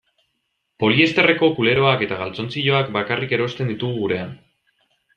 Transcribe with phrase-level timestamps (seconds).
[0.83, 4.37] Poliesterreko kuleroak eta galtzontziloak bakarrik erosten ditugu gurean.